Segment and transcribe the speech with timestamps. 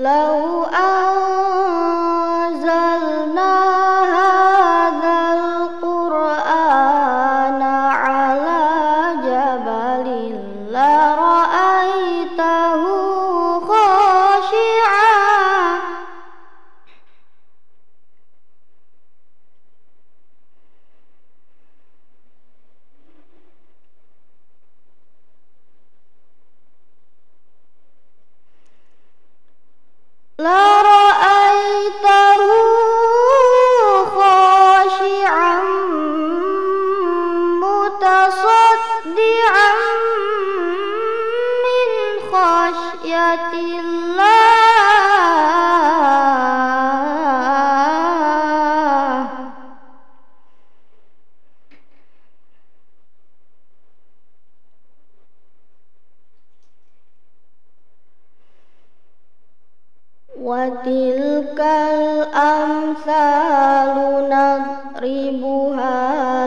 [0.00, 0.64] لو
[2.24, 3.69] أنزلنا
[30.40, 32.40] لرأيته
[34.04, 35.60] خاشعا
[38.40, 39.72] متصدعا
[41.64, 41.90] من
[42.32, 43.99] خشية الله
[60.41, 61.59] وتلك
[61.91, 63.95] الأمثال
[64.29, 65.97] نضربها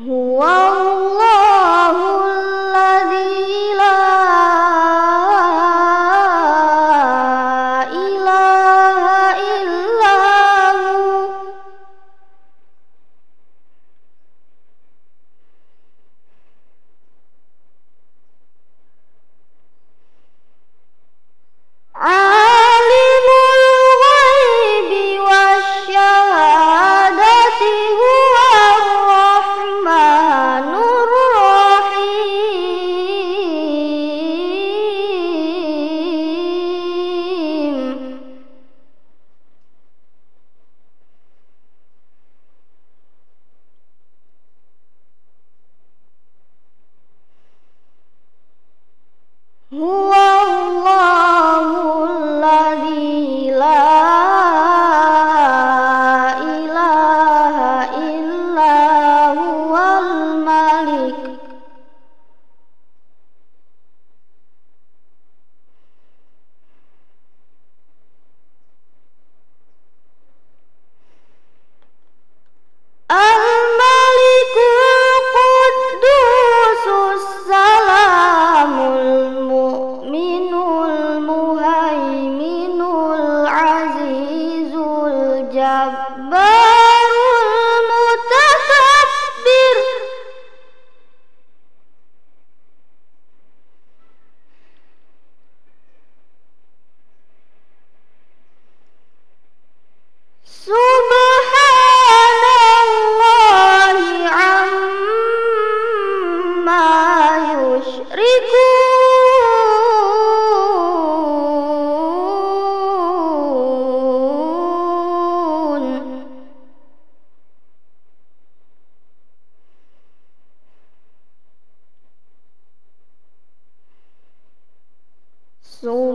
[0.09, 0.58] هو
[49.72, 50.09] Oh.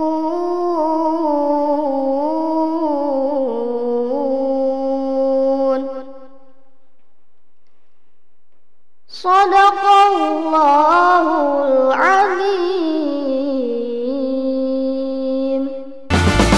[9.08, 9.65] صدق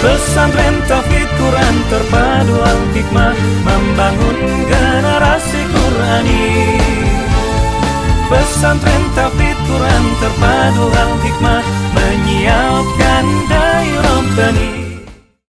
[0.09, 6.49] Pesantren Tauhid Quran terpadu al-hikmah Membangun generasi Qurani.
[8.33, 11.61] Pesantren Tauhid Quran terpadu al-hikmah
[11.93, 14.78] Menyiapkan dai Rabbani